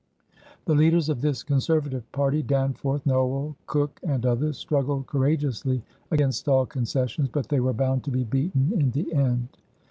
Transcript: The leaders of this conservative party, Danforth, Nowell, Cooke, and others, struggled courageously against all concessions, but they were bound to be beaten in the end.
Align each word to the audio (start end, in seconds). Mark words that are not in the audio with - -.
The 0.65 0.73
leaders 0.73 1.09
of 1.09 1.21
this 1.21 1.43
conservative 1.43 2.11
party, 2.11 2.41
Danforth, 2.41 3.05
Nowell, 3.05 3.55
Cooke, 3.67 3.99
and 4.01 4.25
others, 4.25 4.57
struggled 4.57 5.05
courageously 5.05 5.83
against 6.09 6.47
all 6.47 6.65
concessions, 6.65 7.29
but 7.29 7.49
they 7.49 7.59
were 7.59 7.71
bound 7.71 8.03
to 8.05 8.09
be 8.11 8.23
beaten 8.23 8.71
in 8.73 8.89
the 8.89 9.13
end. 9.13 9.49